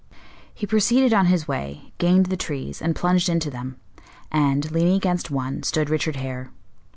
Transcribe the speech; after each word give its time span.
He 0.51 0.65
proceeded 0.65 1.13
on 1.13 1.27
his 1.27 1.47
way, 1.47 1.93
gained 1.99 2.25
the 2.25 2.35
trees, 2.35 2.81
and 2.81 2.95
plunged 2.95 3.29
into 3.29 3.51
them; 3.51 3.75
and, 4.31 4.71
leaning 4.71 4.95
against 4.95 5.29
one, 5.29 5.61
stood 5.61 5.91
Richard 5.91 6.15
Hare. 6.15 6.49